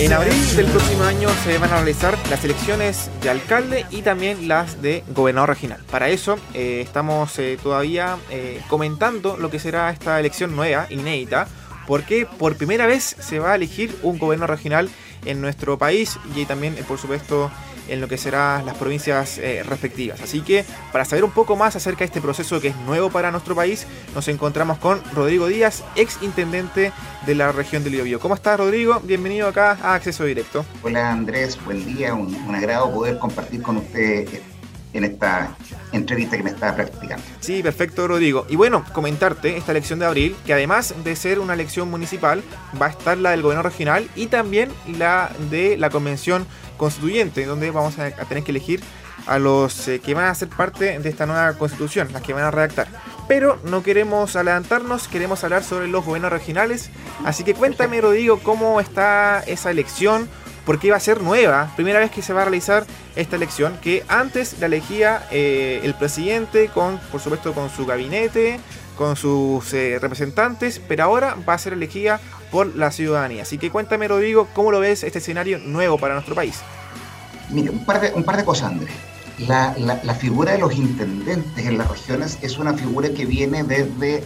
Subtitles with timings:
[0.00, 4.46] En abril del próximo año se van a realizar las elecciones de alcalde y también
[4.46, 5.80] las de gobernador regional.
[5.90, 11.48] Para eso eh, estamos eh, todavía eh, comentando lo que será esta elección nueva, inédita,
[11.88, 14.88] porque por primera vez se va a elegir un gobernador regional
[15.24, 17.50] en nuestro país y también, por supuesto,
[17.88, 20.20] en lo que serán las provincias eh, respectivas.
[20.20, 23.30] Así que para saber un poco más acerca de este proceso que es nuevo para
[23.30, 26.92] nuestro país, nos encontramos con Rodrigo Díaz, ex intendente
[27.26, 28.20] de la región del Biobío.
[28.20, 29.00] ¿Cómo estás, Rodrigo?
[29.04, 30.64] Bienvenido acá a Acceso Directo.
[30.82, 31.58] Hola, Andrés.
[31.64, 32.14] Buen día.
[32.14, 34.28] Un, un agrado poder compartir con usted
[34.92, 35.56] en esta
[35.92, 37.22] entrevista que me estaba practicando.
[37.40, 38.46] Sí, perfecto, Rodrigo.
[38.48, 42.42] Y bueno, comentarte esta elección de abril, que además de ser una elección municipal,
[42.80, 47.70] va a estar la del gobierno regional y también la de la convención constituyente, donde
[47.70, 48.80] vamos a, tener que elegir
[49.26, 52.44] a los eh, que van a ser parte de esta nueva constitución, las que van
[52.44, 52.88] a redactar.
[53.26, 56.88] Pero no queremos adelantarnos, queremos hablar sobre los gobiernos regionales.
[57.24, 60.28] Así que cuéntame, Rodrigo, cómo está esa elección,
[60.68, 62.84] porque va a ser nueva, primera vez que se va a realizar
[63.16, 68.60] esta elección, que antes la elegía eh, el presidente, con, por supuesto con su gabinete,
[68.94, 73.44] con sus eh, representantes, pero ahora va a ser elegida por la ciudadanía.
[73.44, 76.60] Así que cuéntame, Rodrigo, ¿cómo lo ves este escenario nuevo para nuestro país?
[77.48, 78.92] Mire, un par de, un par de cosas, Andrés.
[79.38, 84.16] La, la, figura de los intendentes en las regiones es una figura que viene desde,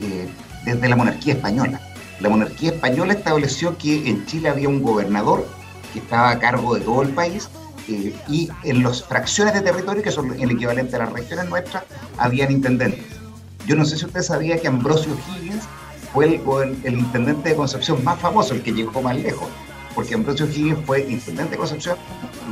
[0.00, 0.28] eh,
[0.64, 1.80] desde la monarquía española.
[2.20, 5.57] La monarquía española estableció que en Chile había un gobernador
[5.92, 7.48] que estaba a cargo de todo el país,
[7.88, 11.84] eh, y en las fracciones de territorio, que son el equivalente a las regiones nuestras,
[12.18, 13.06] habían intendentes.
[13.66, 15.64] Yo no sé si usted sabía que Ambrosio Higgins
[16.12, 19.48] fue el, el, intendente de Concepción más famoso, el que llegó más lejos,
[19.94, 21.96] porque Ambrosio Higgins fue intendente de Concepción,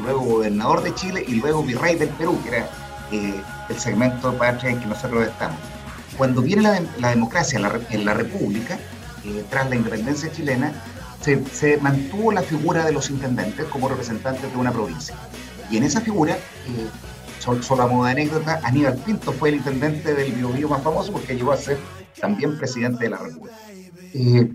[0.03, 2.71] luego gobernador de Chile y luego virrey del Perú, que era
[3.13, 5.59] eh, el segmento de patria en que nosotros estamos.
[6.17, 7.59] Cuando viene la, la democracia
[7.91, 8.79] en la República,
[9.27, 10.73] eh, tras la independencia chilena,
[11.21, 15.15] se, mantuvo la figura de los intendentes como representantes de una provincia.
[15.71, 16.89] Y en esa figura, eh,
[17.41, 21.35] solo, a modo de anécdota, Aníbal Pinto fue el intendente del Biobío más famoso porque
[21.35, 21.79] llegó a ser
[22.21, 23.57] también presidente de la República.
[24.15, 24.53] Eh,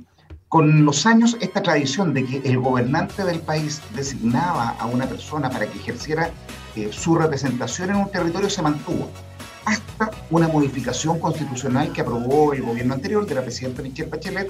[0.47, 5.49] con los años, esta tradición de que el gobernante del país designaba a una persona
[5.49, 6.29] para que ejerciera
[6.75, 9.09] eh, su representación en un territorio se mantuvo
[9.65, 14.47] hasta una modificación constitucional que aprobó el gobierno anterior de la presidenta Michelle Bachelet,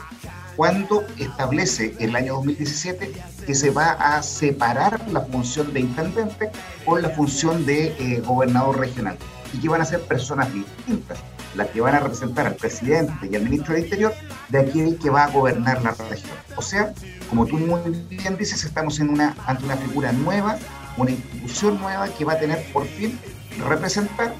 [0.55, 3.11] cuando establece en el año 2017
[3.45, 6.51] que se va a separar la función de intendente
[6.85, 9.17] con la función de eh, gobernador regional
[9.53, 11.19] y que van a ser personas distintas
[11.55, 14.13] las que van a representar al presidente y al ministro del Interior
[14.49, 16.31] de aquel que va a gobernar la región.
[16.55, 16.93] O sea,
[17.29, 20.57] como tú muy bien dices, estamos en una, ante una figura nueva,
[20.97, 23.19] una institución nueva que va a tener por fin
[23.67, 24.33] representar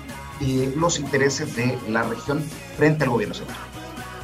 [0.75, 2.43] los intereses de la región
[2.77, 3.57] frente al gobierno central.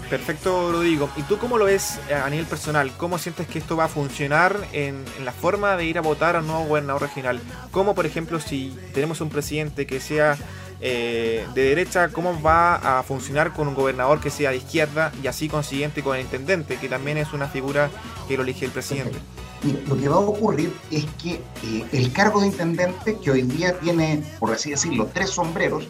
[0.09, 1.09] Perfecto, Rodrigo.
[1.17, 2.91] ¿Y tú cómo lo ves eh, a nivel personal?
[2.97, 6.39] ¿Cómo sientes que esto va a funcionar en, la forma de ir a votar a
[6.39, 7.41] un nuevo gobernador regional?
[7.71, 10.37] ¿Cómo, por ejemplo, si tenemos un presidente que sea
[10.79, 15.27] eh, de derecha, cómo va a funcionar con un gobernador que sea de izquierda y
[15.27, 17.89] así consiguiente con el intendente, que también es una figura
[18.27, 19.17] que lo elige el presidente?
[19.87, 23.77] lo que va a ocurrir es que eh, el cargo de intendente, que hoy día
[23.79, 25.87] tiene, por así decirlo, tres sombreros,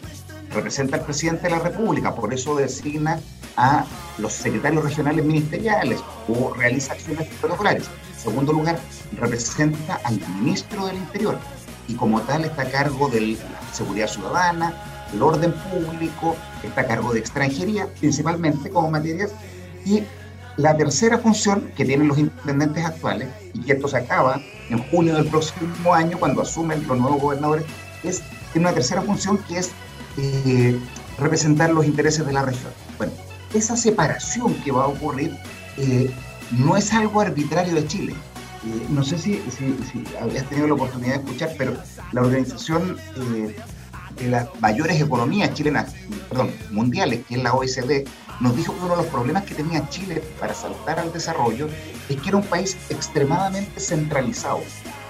[0.50, 3.20] representa al presidente de la República, por eso designa
[3.56, 3.84] a
[4.18, 7.84] los secretarios regionales ministeriales o realiza acciones protocolares.
[8.14, 8.78] En segundo lugar,
[9.20, 11.38] representa al ministro del Interior
[11.88, 14.74] y como tal está a cargo de la seguridad ciudadana,
[15.12, 19.30] el orden público, está a cargo de extranjería, principalmente como materias,
[19.84, 20.02] y
[20.56, 24.40] la tercera función que tienen los intendentes actuales, y que esto se acaba
[24.70, 27.64] en junio del próximo año, cuando asumen los nuevos gobernadores,
[28.02, 28.22] es
[28.54, 29.70] una tercera función que es
[30.16, 30.78] eh,
[31.18, 32.72] representar los intereses de la región.
[32.96, 33.12] Bueno,
[33.54, 35.36] esa separación que va a ocurrir
[35.76, 36.10] eh,
[36.50, 38.14] no es algo arbitrario de Chile.
[38.64, 41.76] Eh, no sé si, si, habías tenido la oportunidad de escuchar, pero
[42.12, 45.92] la organización de las mayores economías chilenas,
[46.28, 48.04] perdón, mundiales, que es la OECD,
[48.40, 51.68] nos dijo que uno de los problemas que tenía Chile para saltar al desarrollo
[52.08, 54.60] es que era un país extremadamente centralizado.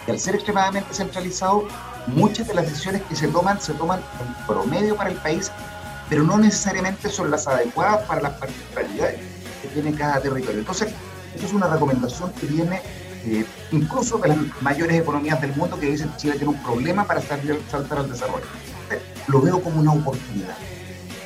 [0.07, 1.69] Y al ser extremadamente centralizado,
[2.07, 5.51] muchas de las decisiones que se toman se toman en promedio para el país,
[6.09, 9.21] pero no necesariamente son las adecuadas para las particularidades
[9.63, 10.61] que tiene cada territorio.
[10.61, 10.89] Entonces,
[11.35, 12.81] esto es una recomendación que viene
[13.31, 17.05] eh, incluso de las mayores economías del mundo que dicen que Chile tiene un problema
[17.05, 18.47] para salir, saltar al desarrollo.
[19.27, 20.57] Lo veo como una oportunidad.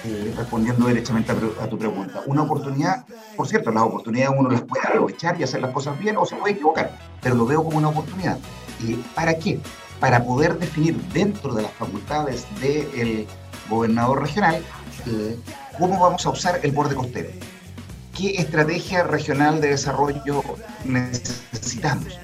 [0.05, 2.23] Eh, respondiendo derechamente a, tu pregunta.
[2.27, 3.05] Una oportunidad,
[3.37, 6.35] por cierto, las oportunidades uno las puede aprovechar y hacer las cosas bien o se
[6.35, 8.37] puede equivocar, pero lo veo como una oportunidad.
[8.81, 9.61] ¿Y ¿Para qué?
[10.01, 13.29] Para poder definir dentro de las facultades del
[13.71, 14.61] gobernador regional
[15.07, 15.39] eh,
[15.79, 17.31] cómo vamos a usar el borde costero.
[18.17, 20.43] ¿Qué estrategia regional de desarrollo
[20.85, 22.21] necesitamos?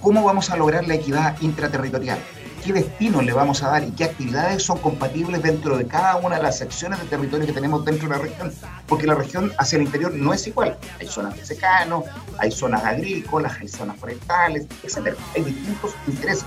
[0.00, 2.18] ¿Cómo vamos a lograr la equidad intraterritorial?
[2.64, 6.36] ¿Qué destino le vamos a dar y qué actividades son compatibles dentro de cada una
[6.36, 8.50] de las secciones de territorio que tenemos dentro de la región?
[8.86, 10.78] Porque la región hacia el interior no es igual.
[10.98, 12.04] Hay zonas de secano,
[12.38, 15.14] hay zonas agrícolas, hay zonas forestales, etc.
[15.36, 16.46] Hay distintos intereses.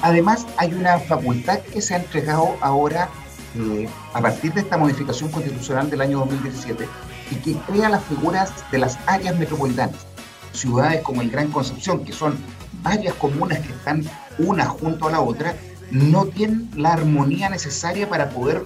[0.00, 3.08] Además, hay una facultad que se ha entregado ahora
[3.56, 6.86] eh, a partir de esta modificación constitucional del año 2017
[7.30, 10.06] y que crea las figuras de las áreas metropolitanas.
[10.52, 12.36] Ciudades como el Gran Concepción, que son
[12.82, 14.04] varias comunas que están
[14.38, 15.54] una junto a la otra,
[15.90, 18.64] no tienen la armonía necesaria para poder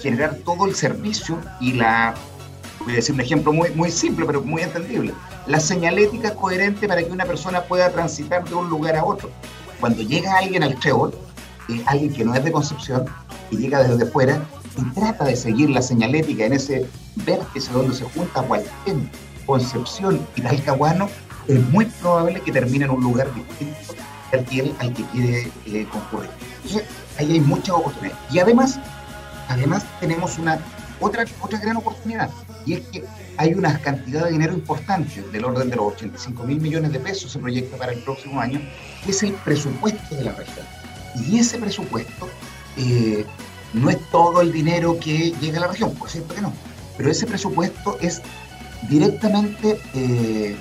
[0.00, 2.14] generar todo el servicio y la,
[2.80, 5.14] voy a decir un ejemplo muy, muy simple, pero muy entendible,
[5.46, 9.30] la señalética coherente para que una persona pueda transitar de un lugar a otro.
[9.80, 11.14] Cuando llega alguien al trébol,
[11.68, 13.06] eh, alguien que no es de Concepción,
[13.50, 14.44] y llega desde fuera,
[14.78, 16.86] y trata de seguir la señalética en ese
[17.16, 19.10] vértice donde se junta Hualpén,
[19.46, 21.08] Concepción y Talcahuano,
[21.48, 23.94] es muy probable que termine en un lugar distinto
[24.32, 26.30] al que, al que quiere eh, concurrir.
[26.64, 26.84] Entonces,
[27.18, 28.22] ahí hay muchas oportunidades.
[28.32, 28.78] Y además,
[29.48, 30.58] además tenemos una
[31.00, 32.30] otra, otra gran oportunidad,
[32.64, 33.04] y es que
[33.36, 37.32] hay una cantidad de dinero importante, del orden de los 85 mil millones de pesos
[37.32, 38.60] se proyecta para el próximo año,
[39.04, 40.64] que es el presupuesto de la región.
[41.26, 42.28] Y ese presupuesto
[42.76, 43.26] eh,
[43.72, 46.52] no es todo el dinero que llega a la región, por cierto que no,
[46.96, 48.20] pero ese presupuesto es
[48.88, 50.56] directamente eh,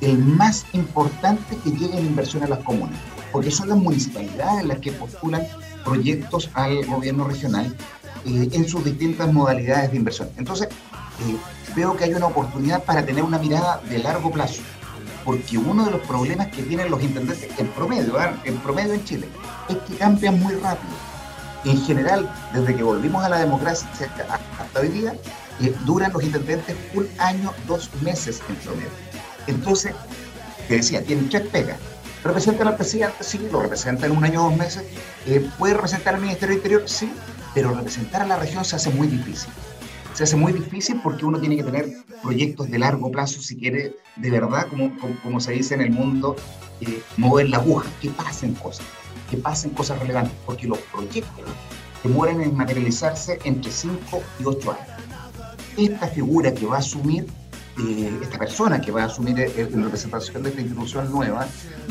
[0.00, 2.98] el más importante que llegue en inversión a las comunas,
[3.32, 5.46] porque son las municipalidades las que postulan
[5.84, 7.74] proyectos al gobierno regional
[8.26, 10.28] eh, en sus distintas modalidades de inversión.
[10.36, 10.68] Entonces,
[11.74, 14.62] veo que hay una oportunidad para tener una mirada de largo plazo,
[15.24, 19.28] porque uno de los problemas que tienen los intendentes en promedio, en promedio en Chile,
[19.68, 21.09] es que cambian muy rápido
[21.64, 23.88] en general, desde que volvimos a la democracia
[24.58, 25.14] hasta hoy día,
[25.60, 28.88] eh, duran los intendentes un año, dos meses en promedio.
[29.46, 29.94] Entonces,
[30.68, 31.78] te decía, tienen tres pegas.
[32.22, 33.24] ¿Representan al presidente?
[33.24, 34.84] Sí, lo representa en un año, dos meses.
[35.26, 36.82] Eh, ¿Puede representar al Ministerio del Interior?
[36.86, 37.12] Sí,
[37.54, 39.50] pero representar a la región se hace muy difícil.
[40.14, 41.86] Se hace muy difícil porque uno tiene que tener
[42.22, 44.92] proyectos de largo plazo si quiere de verdad, como,
[45.22, 46.36] como, se dice en el mundo,
[46.80, 48.86] eh, mover la aguja, que pasen cosas
[49.30, 51.44] que pasen cosas relevantes, porque los proyectos
[52.02, 54.86] demoran en materializarse entre 5 y 8 años.
[55.76, 57.26] Esta figura que va a asumir,
[57.78, 61.46] eh, esta persona que va a asumir en representación de esta institución nueva,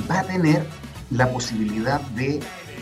[0.09, 0.65] va a tener
[1.11, 2.39] la posibilidad de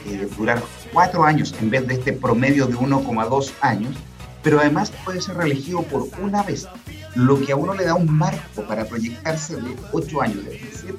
[0.07, 0.62] eh, durar
[0.92, 3.95] 4 años en vez de este promedio de 1,2 años,
[4.44, 6.68] pero además puede ser reelegido por una vez,
[7.16, 10.98] lo que a uno le da un marco para proyectarse de 8 años, es decir,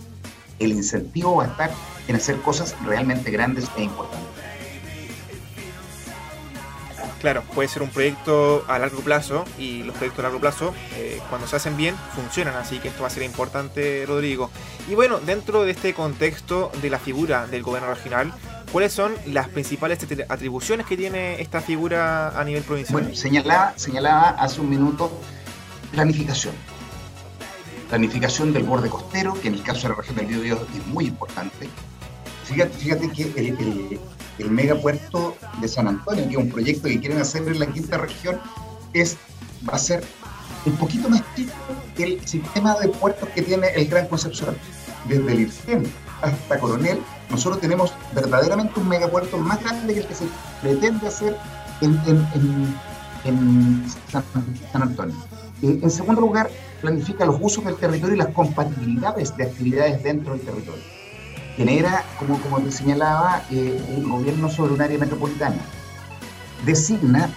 [0.58, 1.70] el incentivo va a estar
[2.08, 4.28] en hacer cosas realmente grandes e importantes.
[7.20, 11.20] Claro, puede ser un proyecto a largo plazo y los proyectos a largo plazo, eh,
[11.28, 14.50] cuando se hacen bien, funcionan, así que esto va a ser importante, Rodrigo.
[14.88, 18.32] Y bueno, dentro de este contexto de la figura del gobierno regional,
[18.72, 19.98] ¿cuáles son las principales
[20.28, 23.00] atribuciones que tiene esta figura a nivel provincial?
[23.00, 25.10] Bueno, señalaba, señalaba hace un minuto
[25.92, 26.54] planificación
[27.88, 31.06] planificación del borde costero, que en el caso de la región del Biobío es muy
[31.06, 31.68] importante.
[32.44, 34.00] Fíjate, fíjate que el,
[34.38, 37.98] el, megapuerto de San Antonio, que es un proyecto que quieren hacer en la quinta
[37.98, 38.40] región,
[38.92, 39.16] es,
[39.68, 40.04] va a ser
[40.64, 41.52] un poquito más chico
[41.96, 44.56] que el sistema de puertos que tiene el Gran Concepción.
[45.08, 45.50] Desde el
[46.20, 46.98] hasta Coronel,
[47.30, 50.26] nosotros tenemos verdaderamente un megapuerto más grande que el que se
[50.62, 51.36] pretende hacer
[51.80, 52.74] en,
[54.10, 55.16] San, Antonio.
[55.62, 60.32] Eh, en segundo lugar, planifica los usos del territorio y las compatibilidades de actividades dentro
[60.32, 60.82] del territorio.
[61.56, 65.56] Genera, como, te señalaba, eh, el gobierno sobre un área metropolitana.
[66.64, 67.28] Designa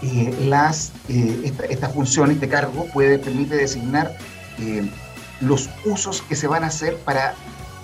[0.00, 4.16] eh, las, eh, esta, esta, función, este cargo, puede, permite designar
[5.40, 7.34] los usos que se van a hacer para,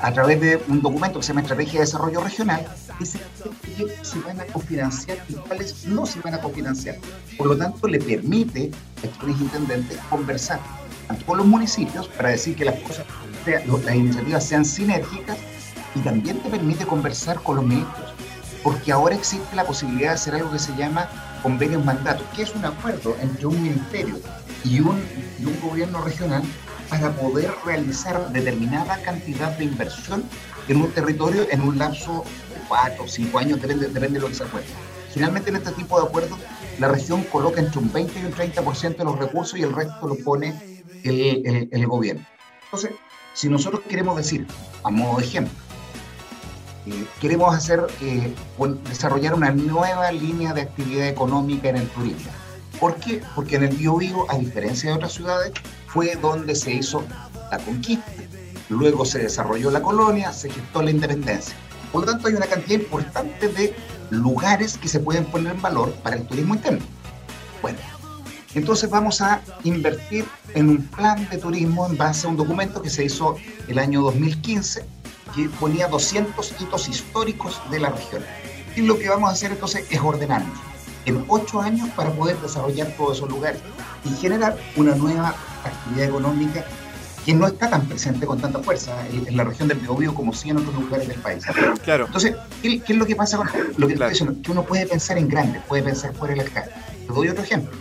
[0.03, 2.67] a través de un documento que se llama Estrategia de Desarrollo Regional,
[2.99, 3.21] dice
[3.77, 6.97] qué se van a cofinanciar y cuáles no se van a cofinanciar.
[7.37, 8.71] Por lo tanto, le permite
[9.03, 10.61] a los intendentes conversar
[11.27, 13.05] con los municipios para decir que las cosas,
[13.47, 15.37] las iniciativas sean sinérgicas
[15.95, 18.15] y también te permite conversar con los ministros,
[18.63, 21.09] porque ahora existe la posibilidad de hacer algo que se llama
[21.43, 24.19] convenios mandatos, que es un acuerdo entre un ministerio
[24.65, 25.03] y un,
[25.39, 26.43] y un gobierno regional
[26.91, 30.25] para poder realizar determinada cantidad de inversión
[30.69, 34.35] en un territorio en un lapso de cuatro o cinco años, depende, de lo que
[34.35, 34.67] se acuerde.
[35.15, 36.39] Finalmente, en este tipo de acuerdos,
[36.79, 40.09] la región coloca entre un 20 y un 30% de los recursos y el resto
[40.09, 42.25] lo pone el, gobierno.
[42.65, 42.93] Entonces,
[43.35, 44.47] si nosotros queremos decir,
[44.83, 45.53] a modo de ejemplo,
[46.87, 48.35] eh, queremos hacer, eh,
[48.89, 52.31] desarrollar una nueva línea de actividad económica en el turismo.
[52.81, 53.23] ¿Por qué?
[53.35, 55.53] Porque en el Bio, a diferencia de otras ciudades,
[55.87, 57.05] fue donde se hizo
[57.51, 58.11] la conquista.
[58.71, 61.55] luego se desarrolló la colonia, se gestó la independencia.
[61.93, 63.75] Por lo tanto, hay una cantidad importante de
[64.11, 66.81] lugares que se pueden poner en valor para el turismo interno.
[67.61, 67.79] Bueno,
[68.55, 72.89] entonces vamos a invertir en un plan de turismo en base a un documento que
[72.89, 73.37] se hizo
[73.69, 74.87] el año 2015
[75.35, 78.25] que ponía 200 hitos históricos de la región.
[78.75, 80.70] Y lo que vamos a hacer entonces es ordenarnos
[81.07, 83.61] en ocho años para poder desarrollar todos esos lugares
[84.05, 86.65] y generar una nueva actividad económica
[87.25, 90.51] que no está tan presente con tanta fuerza en la región del Biobío como sí
[90.51, 91.45] en otros lugares del país.
[91.85, 92.07] Claro.
[92.07, 94.37] Entonces, ¿qué, es lo que pasa con lo que estoy diciendo?
[94.43, 96.71] Que uno puede pensar en grande, puede pensar fuera de la caja.
[97.07, 97.77] Te doy otro ejemplo.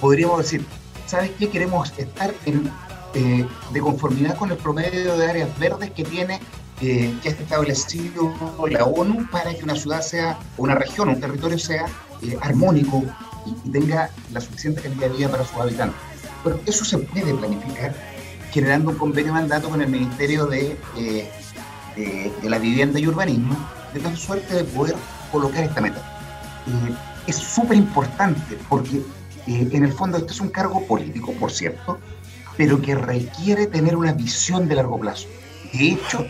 [0.00, 0.64] Podríamos decir,
[1.06, 1.48] ¿sabes qué?
[1.48, 2.70] Queremos estar en,
[3.14, 6.40] eh, de conformidad con el promedio de áreas verdes que tiene
[6.84, 8.34] eh, que ha establecido
[8.68, 11.86] la ONU para que una ciudad sea, una región, un territorio sea
[12.22, 13.04] eh, armónico
[13.46, 15.96] y, tenga la suficiente calidad de vida para sus habitantes.
[16.42, 17.94] Pero eso se puede planificar
[18.50, 21.30] generando un convenio mandato con el Ministerio de, eh,
[21.94, 23.56] de, la Vivienda y Urbanismo,
[23.94, 24.96] de tal suerte de poder
[25.30, 26.02] colocar esta meta.
[27.28, 29.00] es súper importante porque
[29.46, 32.00] en el fondo esto es un cargo político, por cierto,
[32.56, 35.28] pero que requiere tener una visión de largo plazo.
[35.72, 36.26] De hecho,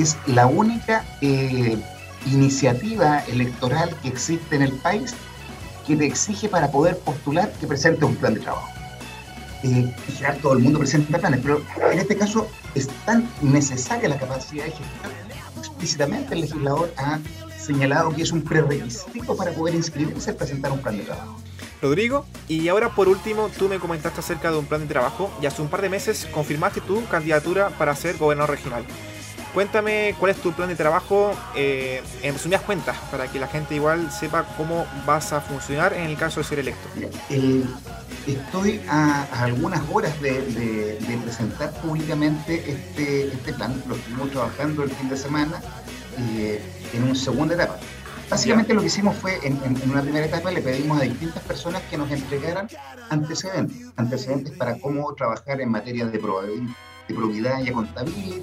[0.00, 1.76] es la única eh,
[2.26, 5.14] iniciativa electoral que existe en el país
[5.86, 8.68] que te exige para poder postular que presente un plan de trabajo.
[9.62, 14.18] Eh, en todo el mundo presenta planes, pero en este caso es tan necesaria la
[14.18, 15.12] capacidad de gestión,
[15.58, 17.18] explícitamente el legislador ha
[17.58, 21.36] señalado que es un prerequisito para poder inscribirse al presentar un plan de trabajo.
[21.82, 25.46] Rodrigo, y ahora por último, tú me comentaste acerca de un plan de trabajo y
[25.46, 28.84] hace un par de meses confirmaste tu candidatura para ser gobernador regional.
[29.54, 33.74] Cuéntame cuál es tu plan de trabajo eh, en resumidas cuentas, para que la gente
[33.74, 36.88] igual sepa cómo vas a funcionar en el caso de ser electo.
[38.26, 45.08] estoy a, algunas horas de, presentar públicamente este, este, plan, lo estuvimos trabajando el fin
[45.08, 45.60] de semana
[46.18, 47.76] eh, en una segunda etapa.
[48.30, 49.58] Básicamente lo que hicimos fue, en,
[49.90, 52.68] una primera etapa, le pedimos a distintas personas que nos entregaran
[53.08, 56.72] antecedentes, antecedentes para cómo trabajar en materia de probabilidad
[57.10, 58.36] de probidad y contabilidad,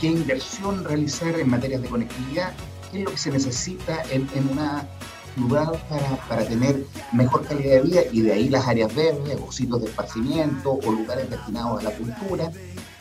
[0.00, 2.52] qué, inversión realizar en materias de conectividad,
[2.90, 4.86] qué es lo que se necesita en, una
[5.34, 9.50] ciudad para, para, tener mejor calidad de vida y de ahí las áreas verdes o
[9.50, 12.50] sitios de esparcimiento o lugares destinados a la cultura.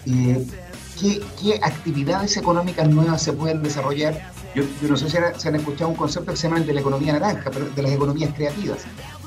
[0.05, 0.45] Eh,
[0.99, 4.33] ¿qué, ¿qué, actividades económicas nuevas se pueden desarrollar?
[4.55, 6.81] Yo, no sé si se han escuchado un concepto que se llama el de la
[6.81, 8.79] economía naranja, pero de las economías creativas,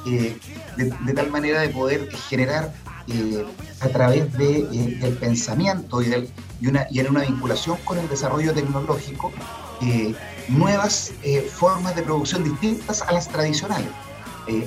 [0.06, 0.36] eh,
[0.76, 2.72] de, tal manera de poder generar
[3.08, 3.46] eh,
[3.80, 6.28] a través de, eh, del pensamiento y, del,
[6.60, 9.32] y, una, y en una vinculación con el desarrollo tecnológico,
[9.80, 10.12] eh,
[10.48, 11.12] nuevas
[11.52, 13.88] formas de producción distintas a las tradicionales,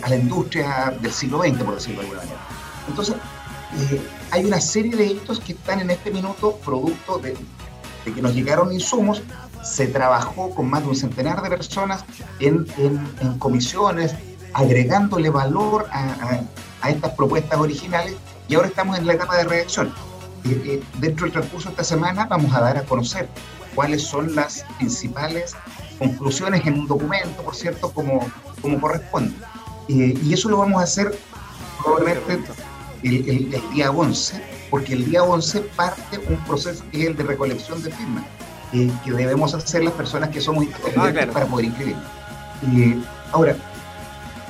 [0.03, 2.39] a la industria del siglo XX, por decirlo de alguna manera.
[2.87, 3.15] Entonces,
[4.31, 7.35] hay una serie de hitos que están en este minuto producto de,
[8.05, 9.21] de, que nos llegaron insumos,
[9.63, 12.05] se trabajó con más de un centenar de personas
[12.39, 14.13] en, en, en comisiones,
[14.53, 16.41] agregándole valor a,
[16.81, 18.15] a estas propuestas originales
[18.49, 19.93] y ahora estamos en la etapa de reacción.
[20.45, 23.29] Eh, eh, dentro del transcurso de esta semana vamos a dar a conocer
[23.75, 25.55] cuáles son las principales
[25.99, 28.27] conclusiones en un documento, por cierto, como,
[28.61, 29.35] como corresponde.
[29.87, 31.17] Eh, y eso lo vamos a hacer
[31.83, 32.51] probablemente
[33.03, 37.23] el, el, día 11, porque el día 11 parte un proceso que es el de
[37.23, 38.23] recolección de firmas,
[38.71, 41.95] que debemos hacer las personas que somos independientes ah, para poder inscribir.
[43.31, 43.55] ahora,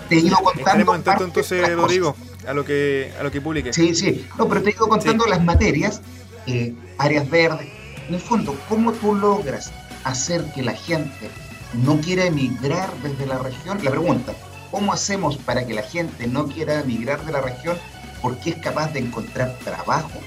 [0.07, 1.25] te ido contando.
[1.25, 2.15] entonces, Rodrigo,
[2.49, 3.71] a lo que, a lo que publique.
[3.71, 4.27] Sí, sí.
[4.37, 6.01] No, pero te he ido contando las materias,
[6.47, 7.67] eh, áreas verdes.
[8.07, 9.71] En el fondo, ¿cómo tú logras
[10.03, 11.29] hacer que la gente
[11.73, 13.83] no quiera emigrar desde la región?
[13.83, 14.33] La pregunta,
[14.71, 17.77] ¿cómo hacemos para que la gente no quiera emigrar de la región
[18.19, 20.19] porque es capaz de encontrar trabajo,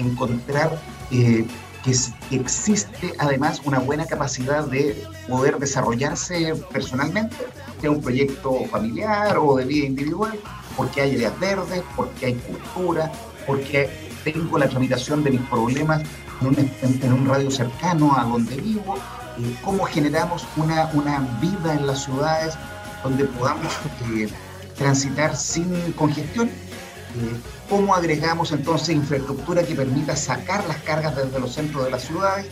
[0.00, 0.76] encontrar
[1.12, 1.44] eh,
[1.84, 1.94] que
[2.36, 7.36] existe además una buena capacidad de poder desarrollarse personalmente?
[7.80, 10.38] sea un proyecto familiar o de vida individual,
[10.76, 13.10] porque hay ideas verdes, porque hay cultura,
[13.46, 13.90] porque
[14.24, 16.02] tengo la tramitación de mis problemas
[16.40, 18.96] en un, radio cercano a donde vivo,
[19.38, 22.54] eh, cómo generamos una, una, vida en las ciudades
[23.02, 23.72] donde podamos
[24.14, 24.28] eh,
[24.76, 27.40] transitar sin congestión, eh,
[27.70, 32.46] cómo agregamos entonces infraestructura que permita sacar las cargas desde los centros de las ciudades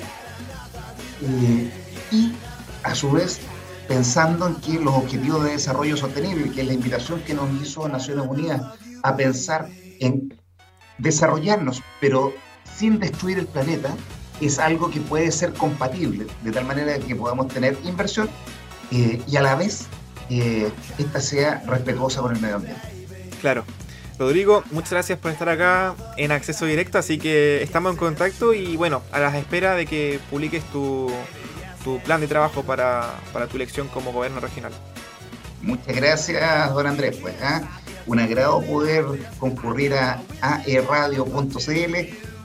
[2.11, 2.33] y
[2.83, 3.41] a su vez
[3.89, 7.89] pensando en que los objetivos de desarrollo sostenible, que es la invitación que nos hizo
[7.89, 8.63] Naciones Unidas
[9.03, 9.69] a pensar
[10.01, 10.35] en
[10.99, 12.33] desarrollarnos, pero
[12.77, 13.95] sin destruir el planeta,
[14.41, 18.29] es algo que puede ser compatible, de tal manera que podamos tener inversión
[18.91, 19.87] eh, y a la vez
[20.31, 22.83] eh, esta sea respetuosa con el medio ambiente.
[23.41, 23.65] Claro.
[24.19, 28.77] Rodrigo, muchas gracias por estar acá en Acceso Directo, así que estamos en contacto y
[28.77, 31.11] bueno, a la espera de que publiques tu,
[32.05, 33.15] plan de trabajo para,
[33.51, 34.73] tu elección como gobierno regional.
[35.63, 37.17] Muchas gracias, don Andrés.
[37.21, 37.63] Pues, ¿ah?
[38.07, 39.05] un agrado poder
[39.39, 41.95] concurrir a aerradio.cl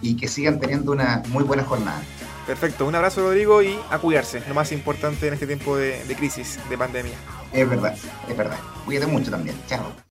[0.01, 2.01] y que sigan teniendo una muy buena jornada.
[2.47, 6.15] Perfecto, un abrazo Rodrigo y a cuidarse, lo más importante en este tiempo de, de
[6.15, 7.13] crisis, de pandemia.
[7.53, 7.95] Es verdad,
[8.27, 8.57] es verdad.
[8.85, 9.55] Cuídate mucho también.
[9.67, 10.08] Chao.